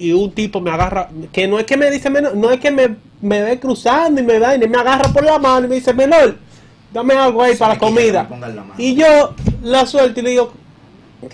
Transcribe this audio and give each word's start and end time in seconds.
y 0.00 0.12
un 0.12 0.32
tipo 0.32 0.60
me 0.62 0.70
agarra, 0.70 1.10
que 1.30 1.46
no 1.46 1.58
es 1.58 1.66
que 1.66 1.76
me 1.76 1.90
dice 1.90 2.08
menor, 2.08 2.34
no 2.34 2.50
es 2.50 2.58
que 2.58 2.70
me, 2.70 2.96
me 3.20 3.42
ve 3.42 3.60
cruzando 3.60 4.18
y 4.20 4.24
me 4.24 4.38
da 4.38 4.54
y 4.54 4.58
me 4.66 4.78
agarra 4.78 5.12
por 5.12 5.22
la 5.22 5.38
mano 5.38 5.66
y 5.66 5.68
me 5.68 5.74
dice 5.74 5.92
menor, 5.92 6.36
dame 6.90 7.12
algo 7.14 7.42
ahí 7.42 7.54
para 7.54 7.74
la 7.74 7.78
comida. 7.78 8.26
la. 8.30 8.64
Y 8.78 8.94
yo 8.94 9.34
la 9.62 9.84
suelto 9.84 10.20
y 10.20 10.22
le 10.22 10.30
digo, 10.30 10.54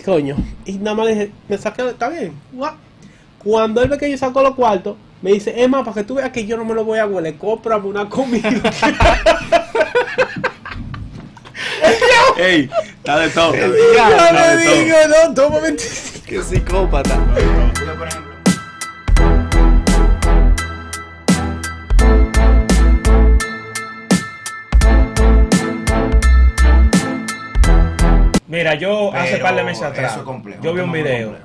coño, 0.03 0.35
y 0.65 0.73
nada 0.73 0.95
más 0.97 1.05
le 1.07 1.13
dije, 1.15 1.31
me 1.47 1.57
saqué, 1.57 1.87
está 1.87 2.09
bien. 2.09 2.33
guau. 2.51 2.73
Cuando 3.41 3.81
él 3.81 3.87
ve 3.87 3.97
que 3.97 4.11
yo 4.11 4.17
saco 4.17 4.43
los 4.43 4.53
cuartos, 4.55 4.97
me 5.21 5.31
dice, 5.31 5.53
Emma, 5.63 5.83
para 5.85 5.95
que 5.95 6.03
tú 6.03 6.15
veas 6.15 6.31
que 6.31 6.45
yo 6.45 6.57
no 6.57 6.65
me 6.65 6.73
lo 6.73 6.83
voy 6.83 6.99
a 6.99 7.05
huele, 7.07 7.37
cómprame 7.37 7.87
una 7.87 8.09
comida. 8.09 8.49
Ey, 12.37 12.69
está 12.97 13.19
de 13.19 13.29
todo. 13.29 13.55
yo 13.55 13.59
Está 13.65 14.31
le 14.33 14.57
de 14.57 14.65
todo. 14.65 14.83
digo, 14.83 14.97
no, 15.07 15.33
toma 15.33 15.47
un 15.47 15.53
momentito. 15.53 15.89
Mira, 28.67 28.79
yo 28.79 29.13
hace 29.13 29.37
par 29.37 29.55
de 29.55 29.63
meses 29.63 29.83
atrás, 29.83 30.17
complejo, 30.17 30.61
yo 30.61 30.73
vi 30.73 30.81
un 30.81 30.91
video 30.91 31.35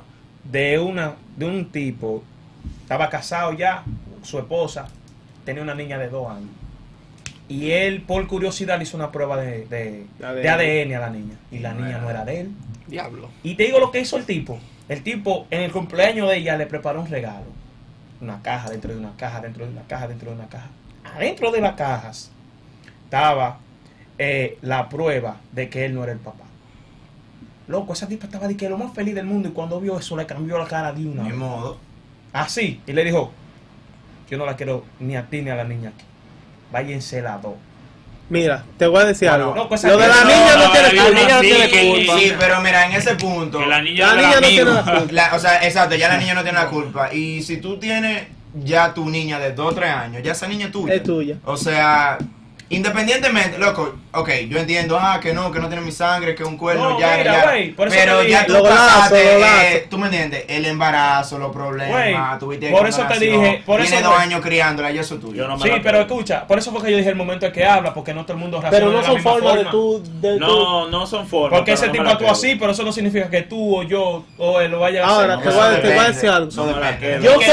de 0.45 0.79
una 0.79 1.15
de 1.37 1.47
un 1.47 1.71
tipo, 1.71 2.23
estaba 2.83 3.09
casado 3.09 3.53
ya, 3.53 3.85
su 4.23 4.39
esposa 4.39 4.87
tenía 5.45 5.63
una 5.63 5.75
niña 5.75 5.99
de 5.99 6.09
dos 6.09 6.29
años. 6.31 6.51
Y 7.49 7.71
él, 7.73 8.03
por 8.03 8.27
curiosidad, 8.27 8.77
le 8.79 8.85
hizo 8.85 8.97
una 8.97 9.13
prueba 9.13 9.37
de, 9.37 9.67
de- 9.67 10.07
ADN. 10.25 10.43
de 10.43 10.49
ADN 10.49 10.95
a 10.95 11.01
la 11.01 11.11
niña. 11.11 11.35
Y 11.51 11.59
la 11.59 11.75
niña 11.75 11.99
no 11.99 12.09
era 12.11 12.25
de 12.25 12.41
él. 12.41 12.51
Diablo. 12.87 13.29
Y 13.43 13.55
te 13.55 13.65
digo 13.65 13.79
lo 13.79 13.91
que 13.91 14.01
hizo 14.01 14.17
el 14.17 14.25
tipo. 14.25 14.59
El 14.89 15.03
tipo, 15.03 15.47
en 15.51 15.61
el 15.63 15.71
cumpleaños 15.73 16.29
de 16.29 16.39
ella, 16.39 16.57
le 16.57 16.67
preparó 16.67 17.01
un 17.03 17.09
regalo. 17.09 17.47
Una 18.21 18.41
caja 18.43 18.71
dentro 18.71 18.93
de 18.93 18.99
una 18.99 19.13
caja, 19.17 19.41
dentro 19.41 19.65
de 19.67 19.73
una 19.73 19.83
caja, 19.83 20.09
dentro 20.09 20.31
de 20.31 20.37
una 20.37 20.49
caja. 20.49 20.69
Adentro 21.17 21.51
de 21.51 21.61
las 21.61 21.75
cajas 21.75 22.31
estaba 23.05 23.59
eh, 24.19 24.59
la 24.63 24.89
prueba 24.89 25.37
de 25.53 25.69
que 25.69 25.85
él 25.85 25.95
no 25.95 26.03
era 26.05 26.13
el 26.13 26.19
papá. 26.19 26.45
Loco, 27.73 27.95
esa 27.95 28.07
tipa 28.07 28.27
estaba 28.27 28.47
de 28.47 28.57
que 28.57 28.69
lo 28.69 28.79
más 28.79 28.93
feliz 28.95 29.15
del 29.15 29.25
mundo 29.27 29.49
y 29.49 29.53
cuando 29.53 29.81
vio 29.81 29.99
eso 29.99 30.17
le 30.17 30.27
cambió 30.27 30.59
la 30.59 30.67
cara 30.67 30.93
de 30.93 31.05
una 31.07 31.25
vez. 31.25 31.35
modo. 31.35 31.79
Así. 32.33 32.81
Y 32.87 32.93
le 32.93 33.03
dijo, 33.05 33.33
yo 34.31 34.39
no 34.39 34.47
la 34.47 34.55
quiero 34.57 34.85
ni 35.01 35.17
a 35.17 35.29
ti 35.29 35.43
ni 35.43 35.51
a 35.51 35.55
la 35.57 35.65
niña 35.65 35.89
aquí. 35.91 36.05
Váyanse 36.71 37.21
las 37.23 37.43
dos. 37.43 37.55
Mira, 38.31 38.65
te 38.79 38.87
voy 38.87 39.03
a 39.03 39.05
decir 39.07 39.29
Bueno, 39.29 39.45
algo. 39.45 39.57
no, 39.57 39.69
pues, 39.69 39.85
lo 39.85 39.97
de 39.99 40.09
la 40.09 40.25
niña 40.25 40.57
no 40.57 40.71
tiene 40.73 40.93
la 40.93 41.03
culpa. 41.05 41.21
niña 41.21 41.35
no 41.35 41.41
tiene 41.41 41.69
Sí, 41.69 41.89
culpa. 42.07 42.19
sí, 42.19 42.33
pero 42.39 42.61
mira, 42.63 42.87
en 42.87 42.93
ese 42.93 43.15
punto. 43.17 43.59
Que 43.59 43.67
la 43.67 43.83
niña 43.83 44.07
La 44.15 44.23
no 44.23 44.29
amigo. 44.29 44.41
tiene 44.49 44.65
la 44.71 44.83
culpa. 44.99 45.13
La- 45.13 45.35
o 45.35 45.39
sea, 45.39 45.65
exacto, 45.67 45.97
ya 45.97 46.09
la 46.09 46.17
niña 46.19 46.35
no 46.35 46.43
tiene 46.43 46.59
la 46.59 46.69
culpa. 46.69 47.13
Y 47.13 47.43
si 47.43 47.59
tú 47.59 47.79
tienes 47.79 48.29
ya 48.65 48.95
tu 48.95 49.09
niña 49.11 49.39
de 49.39 49.53
2 49.53 49.73
o 49.73 49.75
3 49.75 49.91
años, 49.91 50.23
ya 50.23 50.33
esa 50.33 50.47
niña 50.49 50.67
es 50.67 50.73
tuya. 50.73 50.95
Es 50.95 51.03
tuya. 51.03 51.37
O 51.45 51.57
sea, 51.59 52.17
independientemente, 52.77 53.59
loco, 53.59 53.95
ok, 54.13 54.31
yo 54.49 54.59
entiendo, 54.59 54.99
ah, 55.01 55.21
que 55.21 55.33
no, 55.33 55.51
que 55.53 55.59
no 55.61 55.69
tiene 55.69 55.83
mi 55.85 55.93
sangre, 55.93 56.35
que 56.35 56.45
un 56.45 56.57
cuerno, 56.57 56.91
No, 56.91 57.01
ya, 57.01 57.17
mira, 57.19 57.33
ya. 57.33 57.45
güey, 57.51 57.71
por 57.73 57.89
eso 57.89 57.97
pero 57.99 58.23
ya 58.25 58.47
tú 58.47 58.63
pasaste, 58.63 59.41
eh, 59.41 59.87
tú 59.91 59.99
me 59.99 60.07
entiendes, 60.07 60.45
el 60.49 60.65
embarazo, 60.67 61.39
los 61.39 61.53
problemas, 61.53 62.39
tuviste 62.39 62.71
por 62.71 62.87
eso 62.89 63.05
te 63.07 63.19
dije, 63.19 63.63
por 63.67 63.81
Tiene 63.81 63.97
eso, 63.99 64.09
dos 64.09 64.19
años 64.19 64.41
criándola, 64.41 64.91
eso 64.91 65.15
es 65.17 65.21
tuyo. 65.21 65.35
Yo 65.43 65.49
no 65.49 65.57
me 65.57 65.63
Sí, 65.63 65.71
pero 65.83 66.01
escucha, 66.01 66.47
por 66.47 66.59
eso 66.59 66.71
fue 66.73 66.83
que 66.83 66.91
yo 66.93 66.97
dije 66.97 67.09
el 67.11 67.17
momento 67.17 67.47
en 67.47 67.53
que 67.53 67.65
habla, 67.65 67.93
porque 67.95 68.15
no 68.15 68.23
todo 68.25 68.35
el 68.35 68.39
mundo 68.41 68.61
reacciona 68.61 68.87
Pero 68.87 68.93
no 68.93 68.99
de 68.99 69.03
la 69.03 69.13
son 69.13 69.23
formas 69.23 69.55
de 69.57 69.65
tú. 69.67 70.03
De 70.21 70.33
tú- 70.35 70.39
No, 70.41 70.89
no 70.89 71.07
son 71.07 71.27
formas. 71.27 71.59
Porque 71.59 71.73
ese 71.73 71.87
no 71.89 71.93
tipo 71.93 72.17
creo. 72.19 72.31
así, 72.31 72.55
pero 72.57 72.73
eso 72.73 72.83
no 72.83 72.93
significa 72.93 73.29
que 73.31 73.43
tú 73.43 73.79
o 73.79 73.83
yo 73.83 74.25
o 74.39 74.61
él 74.61 74.71
lo 74.71 74.81
vaya 74.81 75.05
a 75.05 75.09
Ahora, 75.09 75.35
hacer. 75.35 75.45
te 75.45 75.49
Eso 75.51 75.59
voy 75.59 75.67
a- 75.77 75.81
te 75.83 75.89
voy 75.89 75.99
a 75.99 76.09
decir 76.09 76.29
algo. 76.31 76.51
No. 76.55 76.67
Yo 77.23 77.33
soy- 77.35 77.45
que 77.45 77.53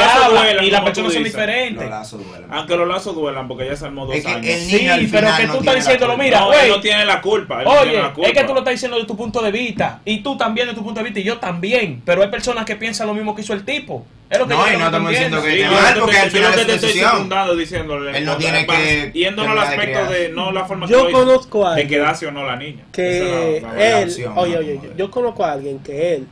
habla 0.00 0.40
duelan, 0.40 0.64
y 0.64 0.70
las 0.70 0.80
personas 0.82 1.12
son 1.12 1.22
dices. 1.24 1.36
Los 1.36 1.46
diferentes. 1.46 1.90
lazos 1.90 2.26
duelen. 2.26 2.48
Aunque 2.52 2.76
los 2.76 2.88
lazos 2.88 3.14
duelan, 3.14 3.48
porque 3.48 3.66
ya 3.66 3.76
se 3.76 3.84
armó 3.86 4.06
dos 4.06 4.24
años. 4.26 4.45
El 4.54 4.60
Sí, 4.60 4.76
niño 4.76 4.92
al 4.94 5.06
pero 5.10 5.26
que 5.36 5.46
no 5.46 5.52
tú 5.54 5.58
estás 5.58 5.60
tiene 5.60 5.64
la 5.66 5.74
diciéndolo, 5.74 6.12
culpa. 6.14 6.24
mira, 6.24 6.40
no, 6.40 6.52
él 6.52 6.68
no 6.68 6.80
tiene 6.80 7.04
la 7.04 7.20
culpa. 7.20 7.58
él 7.60 7.64
no 7.64 7.70
tiene 7.72 7.90
Oye, 7.90 8.02
la 8.02 8.12
culpa. 8.12 8.28
es 8.30 8.38
que 8.38 8.44
tú 8.44 8.52
lo 8.52 8.58
estás 8.60 8.72
diciendo 8.74 8.98
de 8.98 9.04
tu 9.04 9.16
punto 9.16 9.42
de 9.42 9.50
vista 9.50 10.00
y 10.04 10.20
tú 10.22 10.36
también 10.36 10.68
de 10.68 10.74
tu 10.74 10.82
punto 10.82 11.00
de 11.00 11.04
vista 11.04 11.20
y 11.20 11.24
yo 11.24 11.38
también, 11.38 12.02
pero 12.04 12.22
hay 12.22 12.28
personas 12.28 12.64
que 12.64 12.76
piensan 12.76 13.06
lo 13.06 13.14
mismo 13.14 13.34
que 13.34 13.42
hizo 13.42 13.52
el 13.52 13.64
tipo. 13.64 14.06
Es 14.28 14.38
lo 14.40 14.46
que 14.48 14.54
No, 14.54 14.66
yo 14.66 14.72
y 14.72 14.76
no 14.76 14.86
estamos 14.86 15.10
diciendo 15.10 15.40
que 15.42 15.56
Sí, 15.56 15.62
mal, 15.72 15.94
porque 16.00 16.10
que- 16.16 16.18
al 16.22 16.30
final 16.32 16.50
es 16.50 16.66
te 16.66 16.78
su 16.78 16.86
decisión. 16.86 17.28
diciéndole. 17.58 18.18
Él 18.18 18.24
no 18.24 18.36
tiene 18.36 18.66
que 18.66 19.12
Yéndonos 19.14 19.50
al 19.50 19.56
de 19.68 19.74
aspecto 19.76 20.12
de 20.12 20.28
no 20.30 20.50
la 20.50 20.64
forma 20.64 20.86
Yo 20.88 21.10
conozco 21.12 21.64
a 21.64 21.74
de 21.76 21.82
alguien 21.82 21.88
quedarse 22.00 22.26
o 22.26 22.32
no 22.32 22.44
la 22.44 22.56
niña. 22.56 22.82
que 22.92 23.58
él, 23.58 23.64
oye, 23.76 24.24
¿no? 24.26 24.34
oye, 24.40 24.58
de- 24.58 24.92
yo 24.96 25.10
conozco 25.12 25.44
a 25.44 25.52
alguien 25.52 25.78
que 25.78 26.14
él 26.16 26.26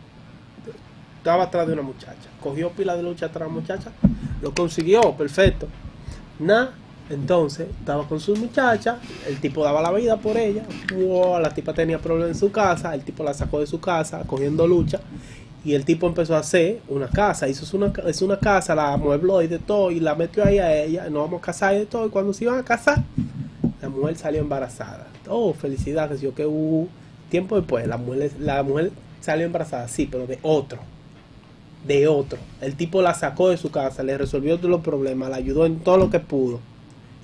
estaba 1.19 1.45
atrás 1.45 1.67
de 1.67 1.73
una 1.75 1.83
muchacha, 1.83 2.17
cogió 2.41 2.71
pila 2.71 2.97
de 2.97 3.03
lucha 3.03 3.27
atrás 3.27 3.49
de 3.49 3.55
la 3.55 3.61
muchacha, 3.61 3.91
lo 4.43 4.53
consiguió, 4.53 5.13
perfecto. 5.13 5.69
Nada, 6.41 6.73
entonces 7.11 7.69
estaba 7.79 8.09
con 8.09 8.19
su 8.19 8.35
muchacha, 8.37 8.99
el 9.29 9.39
tipo 9.39 9.63
daba 9.63 9.83
la 9.83 9.93
vida 9.93 10.17
por 10.17 10.37
ella, 10.37 10.63
wow, 10.97 11.39
la 11.39 11.53
tipa 11.53 11.75
tenía 11.75 11.99
problemas 11.99 12.31
en 12.31 12.41
su 12.41 12.51
casa, 12.51 12.95
el 12.95 13.03
tipo 13.03 13.23
la 13.23 13.35
sacó 13.35 13.61
de 13.61 13.67
su 13.67 13.81
casa 13.81 14.23
cogiendo 14.27 14.67
lucha. 14.67 15.01
Y 15.65 15.73
el 15.73 15.87
tipo 15.87 16.07
empezó 16.07 16.37
a 16.37 16.41
hacer 16.41 16.81
una 16.89 17.09
casa, 17.09 17.49
hizo 17.49 17.75
una, 17.77 17.91
hizo 18.09 18.27
una 18.27 18.39
casa, 18.39 18.75
la 18.75 18.93
amuebló 18.93 19.41
y 19.41 19.47
de 19.47 19.59
todo, 19.59 19.91
y 19.91 19.99
la 19.99 20.15
metió 20.15 20.45
ahí 20.45 20.59
a 20.59 20.77
ella, 20.77 21.05
nos 21.09 21.25
vamos 21.25 21.39
a 21.39 21.47
casar 21.47 21.75
y 21.75 21.79
de 21.79 21.87
todo, 21.87 22.07
y 22.07 22.11
cuando 22.11 22.35
se 22.35 22.45
iban 22.45 22.59
a 22.59 22.65
casar, 22.65 23.03
la 23.81 23.89
mujer 23.89 24.17
salió 24.17 24.41
embarazada. 24.41 25.07
Oh, 25.27 25.55
felicidad, 25.55 26.11
que 26.11 26.19
yo 26.19 26.35
que 26.35 26.45
hubo 26.45 26.89
tiempo 27.31 27.57
después, 27.57 27.87
la 27.87 27.97
mujer, 27.97 28.33
la 28.41 28.63
mujer 28.63 28.93
salió 29.21 29.47
embarazada, 29.47 29.89
sí, 29.89 30.07
pero 30.11 30.27
de 30.27 30.39
otro. 30.43 30.81
De 31.87 32.09
otro. 32.09 32.39
El 32.61 32.77
tipo 32.77 33.01
la 33.01 33.15
sacó 33.15 33.49
de 33.49 33.57
su 33.57 33.71
casa, 33.71 34.03
le 34.03 34.19
resolvió 34.19 34.59
todos 34.59 34.71
los 34.71 34.83
problemas, 34.83 35.31
la 35.31 35.37
ayudó 35.37 35.65
en 35.65 35.81
todo 35.81 35.97
lo 35.97 36.11
que 36.11 36.21
pudo. 36.21 36.61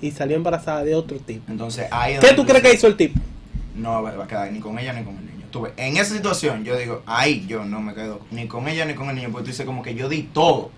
Y 0.01 0.11
salió 0.11 0.35
embarazada 0.35 0.83
de 0.83 0.95
otro 0.95 1.17
tipo. 1.17 1.49
Entonces, 1.51 1.87
ahí 1.91 2.17
¿Qué 2.19 2.33
tú 2.33 2.45
crees 2.45 2.63
que 2.63 2.73
hizo 2.73 2.87
el 2.87 2.97
tipo? 2.97 3.19
No 3.75 4.01
va 4.03 4.09
a 4.23 4.27
quedar 4.27 4.51
ni 4.51 4.59
con 4.59 4.77
ella 4.79 4.93
ni 4.93 5.03
con 5.03 5.15
el 5.17 5.25
niño. 5.25 5.45
Tú 5.51 5.61
ves, 5.61 5.73
en 5.77 5.97
esa 5.97 6.15
situación, 6.15 6.63
yo 6.63 6.75
digo, 6.77 7.03
ahí 7.05 7.45
yo 7.47 7.63
no 7.65 7.81
me 7.81 7.93
quedo 7.93 8.21
ni 8.31 8.47
con 8.47 8.67
ella 8.67 8.85
ni 8.85 8.93
con 8.95 9.09
el 9.09 9.15
niño, 9.15 9.29
porque 9.31 9.45
tú 9.45 9.51
dices 9.51 9.65
como 9.65 9.83
que 9.83 9.93
yo 9.95 10.09
di 10.09 10.23
todo 10.23 10.71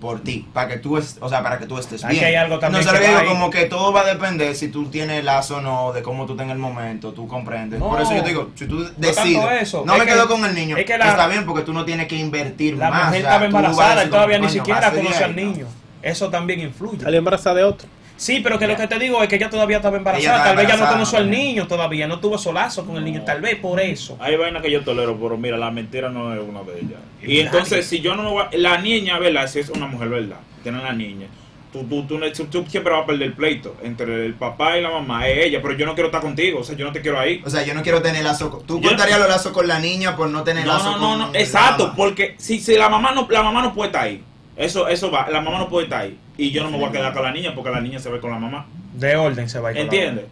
por 0.00 0.20
ti, 0.20 0.46
para 0.54 0.68
que 0.68 0.76
tú, 0.78 0.96
es, 0.96 1.18
o 1.20 1.28
sea, 1.28 1.42
para 1.42 1.58
que 1.58 1.66
tú 1.66 1.78
estés 1.78 2.02
Aquí 2.04 2.14
bien. 2.14 2.24
hay 2.26 2.34
algo 2.34 2.58
también 2.58 2.84
no, 2.84 2.90
se 2.90 2.98
digo 2.98 3.18
ahí. 3.18 3.26
como 3.26 3.50
que 3.50 3.66
todo 3.66 3.92
va 3.92 4.02
a 4.02 4.04
depender 4.06 4.54
si 4.54 4.68
tú 4.68 4.86
tienes 4.86 5.22
lazo 5.24 5.56
o 5.58 5.60
no, 5.60 5.92
de 5.92 6.02
cómo 6.02 6.24
tú 6.26 6.32
estás 6.32 6.46
en 6.46 6.50
el 6.52 6.58
momento, 6.58 7.12
tú 7.12 7.28
comprendes. 7.28 7.78
No, 7.78 7.90
por 7.90 8.00
eso 8.00 8.14
yo 8.14 8.22
te 8.22 8.30
digo, 8.30 8.50
si 8.54 8.66
tú 8.66 8.86
decides, 8.96 9.44
eso, 9.62 9.84
no 9.86 9.94
me 9.98 10.00
que- 10.04 10.12
quedo 10.12 10.28
con 10.28 10.44
el 10.44 10.54
niño, 10.54 10.76
es 10.76 10.84
que 10.86 10.96
la- 10.96 11.10
está 11.10 11.26
bien 11.28 11.44
porque 11.44 11.62
tú 11.62 11.72
no 11.74 11.84
tienes 11.84 12.06
que 12.08 12.16
invertir 12.16 12.76
La 12.76 12.90
más. 12.90 13.06
mujer 13.06 13.20
o 13.20 13.22
sea, 13.22 13.30
estaba 13.30 13.44
embarazada 13.46 13.92
y 13.92 13.96
decir 13.96 14.10
todavía 14.10 14.38
ni 14.38 14.46
"Coño, 14.46 14.52
siquiera 14.58 14.90
conoce 14.92 15.16
ahí", 15.18 15.22
al 15.24 15.36
¿no? 15.36 15.42
niño. 15.42 15.66
Eso 16.02 16.30
también 16.30 16.60
influye. 16.60 17.00
Salió 17.02 17.18
embarazada 17.18 17.56
de 17.56 17.64
otro. 17.64 17.88
Sí, 18.16 18.40
pero 18.42 18.58
que 18.58 18.66
lo 18.66 18.76
que 18.76 18.86
te 18.86 18.98
digo 18.98 19.22
es 19.22 19.28
que 19.28 19.36
ella 19.36 19.50
todavía 19.50 19.76
estaba 19.76 19.96
embarazada. 19.98 20.22
Ella 20.26 20.36
estaba 20.36 20.56
Tal 20.56 20.66
vez 20.66 20.74
ya 20.78 20.84
no 20.84 20.90
conoció 20.90 21.18
al 21.18 21.30
niño 21.30 21.66
todavía, 21.66 22.06
no 22.08 22.18
tuvo 22.18 22.38
solazo 22.38 22.86
con 22.86 22.96
el 22.96 23.04
niño. 23.04 23.22
Tal 23.22 23.40
vez 23.40 23.56
por 23.56 23.78
eso. 23.80 24.16
Hay 24.20 24.36
vainas 24.36 24.62
que 24.62 24.70
yo 24.70 24.82
tolero, 24.82 25.16
pero 25.20 25.36
mira, 25.36 25.56
la 25.58 25.70
mentira 25.70 26.08
no 26.08 26.32
es 26.34 26.40
una 26.40 26.62
de 26.62 26.78
ellas. 26.80 27.00
Y 27.22 27.40
entonces, 27.40 27.86
si 27.86 28.00
yo 28.00 28.14
no 28.16 28.22
me 28.22 28.30
voy 28.30 28.42
a- 28.44 28.56
La 28.56 28.78
niña, 28.78 29.18
¿verdad? 29.18 29.46
Si 29.48 29.58
es 29.60 29.68
una 29.70 29.86
mujer, 29.86 30.08
¿verdad? 30.08 30.36
Tiene 30.62 30.82
la 30.82 30.92
niña. 30.92 31.26
Tú, 31.72 31.82
tú, 31.84 32.04
tú, 32.06 32.18
tú- 32.34 32.44
tú 32.46 32.64
siempre 32.70 32.90
vas 32.90 33.02
a 33.02 33.06
perder 33.06 33.24
el 33.28 33.32
pleito 33.34 33.76
entre 33.82 34.24
el 34.24 34.32
papá 34.32 34.78
y 34.78 34.82
la 34.82 34.88
mamá. 34.90 35.28
Es 35.28 35.44
ella, 35.46 35.60
pero 35.60 35.74
yo 35.76 35.84
no 35.84 35.92
quiero 35.94 36.06
estar 36.08 36.22
contigo. 36.22 36.60
O 36.60 36.64
sea, 36.64 36.74
yo 36.74 36.86
no 36.86 36.92
te 36.92 37.02
quiero 37.02 37.20
ahí. 37.20 37.42
O 37.44 37.50
sea, 37.50 37.64
yo 37.66 37.74
no 37.74 37.82
quiero 37.82 38.00
tener 38.00 38.24
lazo. 38.24 38.50
con- 38.50 38.62
Tú 38.66 38.80
Yo- 38.80 38.88
cortarías 38.88 39.18
los 39.18 39.28
lazos 39.28 39.52
con 39.52 39.68
la 39.68 39.78
niña 39.78 40.16
por 40.16 40.30
no 40.30 40.42
tener 40.42 40.64
No, 40.64 40.72
lazo 40.72 40.92
no, 40.92 40.98
con 40.98 41.18
no, 41.18 41.26
no. 41.26 41.32
la 41.34 41.38
Exacto, 41.38 41.92
porque 41.94 42.34
si, 42.38 42.60
si 42.60 42.76
la 42.76 42.88
mamá 42.88 43.12
no 43.12 43.26
la 43.30 43.42
mamá 43.42 43.60
no 43.60 43.74
puede 43.74 43.88
estar 43.88 44.04
ahí. 44.04 44.22
Eso, 44.56 44.88
eso 44.88 45.10
va, 45.10 45.28
la 45.30 45.42
mamá 45.42 45.58
no 45.58 45.68
puede 45.68 45.84
estar 45.84 46.00
ahí. 46.02 46.16
Y 46.38 46.50
yo 46.50 46.62
no 46.62 46.70
me 46.70 46.78
voy 46.78 46.88
a 46.88 46.92
quedar 46.92 47.12
con 47.14 47.22
la 47.22 47.32
niña 47.32 47.54
porque 47.54 47.70
la 47.70 47.80
niña 47.80 47.98
se 47.98 48.08
ve 48.10 48.20
con 48.20 48.30
la 48.30 48.38
mamá. 48.38 48.66
De 48.94 49.16
orden 49.16 49.48
se 49.48 49.58
va 49.60 49.68
a 49.68 49.72
ir. 49.72 49.78
con 49.78 49.86
la 49.86 49.92
¿Entiendes? 49.92 50.24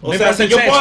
O 0.00 0.12
No 0.12 0.18
sea, 0.18 0.32
si 0.32 0.48
yo 0.48 0.56
puedo 0.56 0.72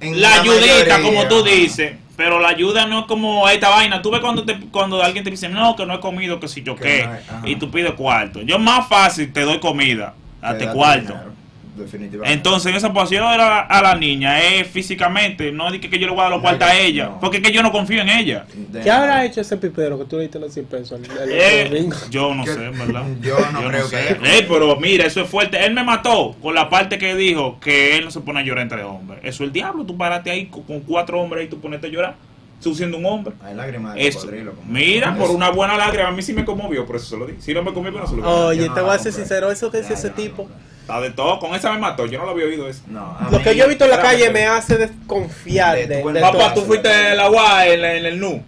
la 0.00 0.34
ayudita, 0.34 0.98
mayoría, 0.98 1.02
como 1.02 1.26
tú 1.28 1.40
ajá. 1.40 1.50
dices, 1.50 1.92
pero 2.16 2.40
la 2.40 2.48
ayuda 2.48 2.86
no 2.86 3.00
es 3.00 3.06
como 3.06 3.48
esta 3.48 3.68
vaina. 3.68 4.00
Tú 4.00 4.10
ves 4.10 4.20
cuando, 4.20 4.44
te, 4.44 4.58
cuando 4.70 5.02
alguien 5.02 5.22
te 5.24 5.30
dice, 5.30 5.48
no, 5.48 5.76
que 5.76 5.84
no 5.86 5.94
he 5.94 6.00
comido, 6.00 6.40
que 6.40 6.48
si 6.48 6.62
yo 6.62 6.74
qué, 6.76 7.08
no 7.42 7.48
y 7.48 7.56
tú 7.56 7.70
pides 7.70 7.92
cuarto. 7.92 8.40
Yo 8.42 8.58
más 8.58 8.88
fácil 8.88 9.32
te 9.32 9.42
doy 9.42 9.60
comida, 9.60 10.14
date 10.40 10.60
Te 10.60 10.66
da 10.66 10.72
cuarto. 10.72 11.12
dinero, 11.12 11.32
Definitivamente. 11.78 12.32
Entonces, 12.34 12.70
en 12.70 12.76
esa 12.76 12.92
posición 12.92 13.24
a 13.24 13.36
la, 13.36 13.60
a 13.60 13.82
la 13.82 13.94
niña 13.94 14.40
es 14.42 14.66
físicamente, 14.68 15.52
no 15.52 15.72
es 15.72 15.80
que, 15.80 15.88
que 15.88 15.98
yo 15.98 16.06
le 16.06 16.12
voy 16.12 16.20
a 16.20 16.22
dar 16.24 16.32
los 16.32 16.40
cuartos 16.42 16.68
a 16.68 16.76
ella, 16.78 17.06
no. 17.06 17.20
porque 17.20 17.38
es 17.38 17.42
que 17.42 17.52
yo 17.52 17.62
no 17.62 17.70
confío 17.72 18.00
en 18.02 18.08
ella. 18.08 18.46
De- 18.54 18.80
¿Qué 18.80 18.90
habrá 18.90 19.24
hecho 19.24 19.40
ese 19.40 19.56
pipero 19.56 19.98
que 19.98 20.04
tú 20.04 20.16
le 20.16 20.22
diste 20.22 20.38
los 20.38 20.52
100 20.52 20.66
pesos 20.66 21.00
el, 21.00 21.10
el 21.10 21.30
Eh, 21.32 21.88
yo 22.10 22.34
no 22.34 22.44
Que- 22.44 22.52
sé, 22.52 22.64
en 22.66 22.78
¿verdad? 22.78 23.04
yo 23.22 23.36
no 23.52 23.68
creo 23.68 23.84
que 23.88 23.96
sé. 23.96 23.96
haya- 23.96 24.38
Eh, 24.38 24.46
pero 24.48 24.76
mira, 24.76 25.06
eso 25.06 25.20
es 25.22 25.28
fuerte. 25.28 25.64
Él 25.64 25.74
me 25.74 25.84
mató 25.84 26.34
con 26.42 26.54
la 26.54 26.68
parte 26.68 26.98
que 26.98 27.14
dijo 27.14 27.58
que 27.60 27.96
él 27.96 28.04
no 28.04 28.10
se 28.10 28.20
pone 28.20 28.40
a 28.40 28.42
llorar 28.42 28.62
entre 28.62 28.82
hombres. 28.82 29.20
Eso 29.22 29.44
es 29.44 29.48
el 29.48 29.52
diablo. 29.52 29.84
Tú 29.84 29.96
paraste 29.96 30.30
ahí 30.30 30.46
con, 30.46 30.62
con 30.64 30.80
cuatro 30.80 31.20
hombres 31.20 31.46
y 31.46 31.48
tú 31.48 31.60
ponete 31.60 31.86
a 31.86 31.90
llorar. 31.90 32.14
Tú 32.62 32.74
siendo 32.74 32.96
un 32.98 33.06
hombre. 33.06 33.34
Hay 33.40 33.54
lágrimas 33.54 33.94
de 33.94 34.08
Eso. 34.08 34.18
cocodrilo. 34.18 34.52
como- 34.54 34.72
Mira, 34.72 35.14
por 35.14 35.26
Eso. 35.26 35.32
una 35.34 35.50
buena 35.50 35.76
lágrima, 35.76 36.08
a 36.08 36.10
mí 36.10 36.22
sí 36.22 36.32
me 36.32 36.44
conmovió, 36.44 36.84
por 36.86 36.96
eso 36.96 37.06
se 37.06 37.16
lo 37.16 37.24
di. 37.24 37.34
Si 37.38 37.54
no 37.54 37.62
me 37.62 37.72
conmovió, 37.72 38.00
no 38.00 38.06
se 38.08 38.16
lo 38.16 38.22
di. 38.22 38.58
Oye, 38.58 38.66
no 38.68 38.74
te 38.74 38.80
voy 38.80 38.96
a 38.96 38.98
ser 38.98 39.12
sincero, 39.12 39.48
eso 39.52 39.70
que 39.70 39.78
dice 39.78 39.94
ese 39.94 40.08
ya, 40.08 40.14
tipo. 40.16 40.48
Está 40.88 41.02
de 41.02 41.10
todo. 41.10 41.38
Con 41.38 41.54
esa 41.54 41.70
me 41.70 41.78
mató. 41.78 42.06
Yo 42.06 42.18
no 42.18 42.24
lo 42.24 42.30
había 42.30 42.46
oído 42.46 42.66
eso. 42.66 42.80
No, 42.86 43.14
Lo 43.30 43.38
mí- 43.38 43.44
que 43.44 43.54
yo 43.54 43.64
he 43.64 43.68
visto 43.68 43.84
en 43.84 43.90
la 43.90 44.00
calle 44.00 44.30
me 44.30 44.46
hace 44.46 44.78
desconfiar 44.78 45.76
De 45.76 45.86
de, 45.86 46.00
tu 46.00 46.08
de 46.12 46.20
Papá, 46.20 46.54
tú 46.54 46.62
fuiste 46.62 47.12
el 47.12 47.20
agua 47.20 47.66
en, 47.66 47.82
la- 47.82 47.94
en 47.94 48.06
el 48.06 48.18
NU. 48.18 48.42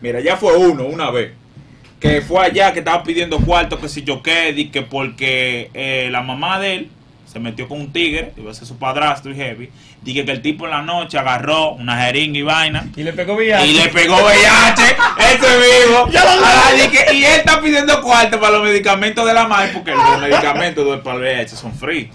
Mira, 0.00 0.18
ya 0.20 0.36
fue 0.36 0.56
uno, 0.56 0.84
una 0.84 1.10
vez. 1.12 1.30
que 2.00 2.20
fue 2.22 2.44
allá, 2.44 2.72
que 2.72 2.80
estaba 2.80 3.02
pidiendo 3.04 3.38
cuarto, 3.38 3.80
que 3.80 3.88
si 3.88 4.02
yo 4.02 4.20
qué, 4.22 4.52
di 4.52 4.68
que 4.70 4.82
porque 4.82 5.70
eh, 5.74 6.08
la 6.10 6.22
mamá 6.22 6.58
de 6.60 6.74
él 6.74 6.90
se 7.32 7.38
metió 7.40 7.68
con 7.68 7.80
un 7.80 7.92
tigre, 7.92 8.32
iba 8.36 8.50
a 8.50 8.54
ser 8.54 8.66
su 8.66 8.78
padrastro 8.78 9.30
y 9.32 9.36
heavy, 9.36 9.70
dije 10.02 10.24
que 10.24 10.32
el 10.32 10.42
tipo 10.42 10.64
en 10.66 10.72
la 10.72 10.82
noche 10.82 11.18
agarró 11.18 11.70
una 11.72 11.96
jeringa 12.04 12.38
y 12.38 12.42
vaina. 12.42 12.86
Y 12.96 13.02
le 13.02 13.12
pegó 13.12 13.34
VIH. 13.34 13.66
Y 13.66 13.72
le 13.74 13.88
pegó 13.88 14.16
VIH, 14.16 14.96
ese 15.18 15.56
vivo. 15.86 16.06
Que- 16.90 17.14
y 17.14 17.24
pidiendo 17.76 18.02
cuarto 18.02 18.40
para 18.40 18.52
los 18.52 18.62
medicamentos 18.62 19.26
de 19.26 19.34
la 19.34 19.46
madre, 19.46 19.70
porque 19.74 19.92
los 19.92 20.20
medicamentos 20.20 21.00
para 21.00 21.16
el 21.16 21.22
VIH 21.22 21.56
son 21.56 21.74
free. 21.74 22.10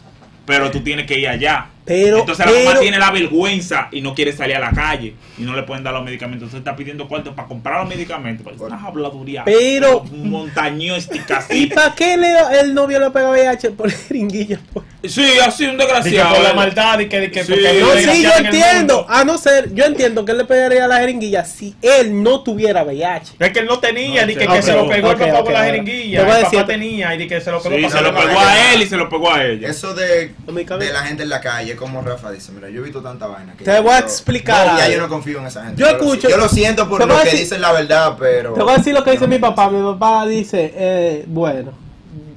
Pero 0.46 0.72
tú 0.72 0.81
tienes 0.81 1.06
que 1.06 1.19
ir 1.19 1.28
allá. 1.28 1.68
Pero- 1.86 2.19
Entonces 2.19 2.45
la 2.45 2.51
mamá 2.51 2.80
tiene 2.80 3.00
la 3.00 3.12
vergüenza 3.12 3.88
y 3.92 4.01
no 4.01 4.13
quiere 4.13 4.31
salir 4.33 4.56
a 4.56 4.60
la 4.60 4.72
calle 4.72 5.16
y 5.38 5.42
no 5.42 5.56
le 5.56 5.63
pueden 5.63 5.83
dar 5.83 5.94
los 5.94 6.04
medicamentos. 6.04 6.44
Entonces 6.48 6.60
está 6.60 6.75
pidiendo 6.75 7.07
cuarto 7.07 7.33
para 7.36 7.48
comprar 7.48 7.80
los 7.81 7.89
medicamentos. 7.89 8.44
Pues, 8.44 8.60
Una 8.60 8.83
habladuría. 8.86 9.44
Pero- 9.45 10.04
montañística 10.13 11.44
¿Y 11.50 11.68
para 11.68 11.94
qué 11.95 12.18
le, 12.18 12.31
el 12.62 12.74
novio 12.74 13.00
le 13.00 13.10
pegó 13.12 13.31
VIH 13.31 13.72
por 13.72 13.89
jeringuilla? 13.92 14.60
Por- 14.74 14.83
Sí, 15.04 15.31
así 15.44 15.66
un 15.66 15.78
desgraciado. 15.80 16.36
por 16.36 16.44
la 16.44 16.54
maldad 16.54 17.00
y 17.00 17.07
que, 17.10 17.19
de 17.22 17.31
que 17.31 17.44
Sí. 17.44 17.51
No, 17.54 18.13
sí, 18.13 18.22
yo 18.22 18.30
en 18.38 18.45
entiendo. 18.45 19.07
A 19.10 19.24
no 19.24 19.36
ser, 19.39 19.74
yo 19.74 19.86
entiendo 19.86 20.24
que 20.25 20.31
él 20.34 20.38
le 20.38 20.45
pegaría 20.45 20.88
la 20.88 21.00
jeringuilla 21.00 21.44
si 21.44 21.75
él 21.81 22.22
no 22.22 22.44
tuviera 22.44 22.84
VIH. 22.84 23.34
Es 23.39 23.50
que 23.51 23.60
él 23.62 23.66
no 23.66 23.80
tenía, 23.80 24.22
No, 24.22 24.27
ni 24.27 24.36
que, 24.36 24.62
se 24.62 24.74
lo 24.74 24.88
pegó 24.88 25.10
el 25.12 25.18
papá 25.18 25.44
con 25.44 25.54
la 25.54 25.63
jeringuilla. 25.63 26.19
Te 26.19 26.24
voy 26.25 26.34
a 26.34 26.38
El 26.38 26.44
decir- 26.44 26.60
papá 26.60 26.68
tenía 26.72 27.16
y 27.16 27.27
que 27.27 27.42
se 27.42 27.50
lo 27.51 27.63
pegó 27.63 27.75
Sí, 27.77 27.89
se 27.89 28.01
lo 28.01 28.13
pegó 28.16 28.39
a 28.39 28.74
él 28.74 28.81
y 28.84 28.86
se 28.86 28.95
lo 28.98 29.10
pegó 29.10 29.34
a 29.34 29.44
ella. 29.44 29.68
Eso 29.69 29.95
de, 29.95 30.34
de 30.45 30.94
la 30.94 31.04
gente 31.04 31.24
en 31.24 31.30
la 31.30 31.42
calle, 31.42 31.71
como 31.76 32.02
Rafa 32.02 32.32
dice, 32.32 32.52
mira, 32.52 32.70
yo 32.70 32.82
he 32.82 32.84
visto 32.84 33.02
tanta 33.02 33.28
vaina. 33.28 33.54
Que 33.58 33.64
Te 33.64 33.80
voy 33.80 33.92
a 33.92 34.00
explicar 34.00 34.72
no, 34.74 34.78
ya 34.78 34.86
algo. 34.86 34.96
yo 34.96 35.02
no 35.02 35.10
confío 35.10 35.40
en 35.40 35.46
esa 35.48 35.64
gente. 35.66 35.82
Yo 35.82 35.88
lo- 35.92 35.98
escucho- 35.98 36.30
Yo 36.30 36.38
lo 36.38 36.48
siento 36.50 36.88
por 36.90 37.00
lo 37.00 37.08
que 37.08 37.24
decir- 37.26 37.40
dicen 37.40 37.62
la 37.62 37.72
verdad, 37.72 38.16
pero. 38.20 38.54
Te 38.54 38.62
voy 38.62 38.74
a 38.74 38.78
decir 38.78 38.94
lo 38.94 39.04
que 39.04 39.12
dice 39.12 39.24
no 39.26 39.30
mi 39.30 39.40
papá. 39.40 39.70
Mi 39.70 39.82
papá 39.82 40.26
dice, 40.26 40.74
eh, 40.76 41.26
bueno, 41.28 41.72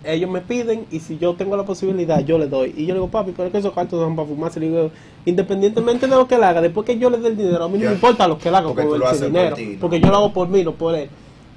ellos 0.05 0.29
me 0.31 0.41
piden 0.43 0.87
y 0.91 1.01
si 1.01 1.17
yo 1.19 1.35
tengo 1.35 1.57
la 1.57 1.63
posibilidad, 1.65 2.21
yo 2.21 2.37
le 2.39 2.47
doy. 2.47 2.75
Y 2.77 2.83
yo 2.87 2.89
le 2.89 2.95
digo, 2.95 3.09
papi, 3.09 3.33
pero 3.33 3.47
es 3.47 3.53
que 3.53 3.59
esos 3.59 3.73
cuartos 3.73 3.99
son 4.01 4.15
para 4.15 4.29
fumarse. 4.29 4.61
Le 4.61 4.67
digo, 4.69 4.91
independientemente 5.25 6.07
de 6.07 6.15
lo 6.15 6.29
que 6.29 6.35
él 6.35 6.45
haga, 6.45 6.61
después 6.61 6.87
que 6.87 6.99
yo 6.99 7.11
le 7.11 7.19
dé 7.19 7.29
el 7.29 7.37
dinero, 7.37 7.65
a 7.65 7.69
mí 7.69 7.79
no 7.79 7.87
me 7.89 7.95
importa 7.95 8.29
lo 8.29 8.39
que 8.39 8.49
él 8.51 8.55
haga 8.55 8.69
Porque 8.69 8.87
con 8.87 8.99
lo 8.99 9.05
ese 9.07 9.15
haces 9.17 9.23
por 9.23 9.33
dinero. 9.33 9.57
ti, 9.57 9.67
¿no? 9.67 9.81
Porque 9.81 10.01
yo 10.01 10.09
lo 10.09 10.17
hago 10.17 10.33
por 10.33 10.49
mí, 10.49 10.63
no 10.63 10.73
por 10.73 10.95
él. 10.95 11.09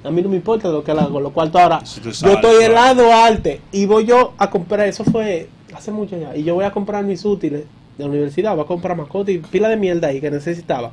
A 0.04 0.12
mí 0.12 0.22
no 0.22 0.30
me 0.30 0.38
importa 0.38 0.70
lo 0.70 0.84
que 0.84 0.92
él 0.92 1.00
haga 1.00 1.10
con 1.10 1.22
los 1.24 1.32
cuartos. 1.34 1.60
Ahora, 1.60 1.86
Si 1.86 2.00
yo 2.02 2.10
estoy 2.10 2.64
en 2.64 2.72
claro. 2.72 2.74
la 2.74 3.04
Duarte 3.04 3.62
y 3.74 3.86
voy 3.86 4.06
yo 4.06 4.34
a 4.38 4.50
comprar, 4.50 4.88
eso 4.88 5.04
fue 5.04 5.50
hace 5.78 5.92
mucho 5.92 6.18
ya, 6.18 6.36
y 6.36 6.44
yo 6.44 6.56
voy 6.56 6.66
a 6.66 6.72
comprar 6.72 7.04
mis 7.04 7.24
útiles 7.26 7.64
de 7.98 8.04
la 8.04 8.10
universidad, 8.10 8.56
voy 8.56 8.66
a 8.66 8.68
comprar 8.68 8.98
mascotas 8.98 9.34
y 9.34 9.38
pila 9.40 9.70
de 9.70 9.78
mierda 9.78 10.10
ahí 10.10 10.20
que 10.22 10.30
necesitaba 10.32 10.92